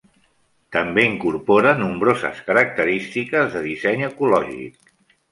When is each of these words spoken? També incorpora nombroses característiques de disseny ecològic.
També 0.75 1.01
incorpora 1.09 1.73
nombroses 1.81 2.39
característiques 2.47 3.53
de 3.57 3.61
disseny 3.67 4.07
ecològic. 4.09 4.91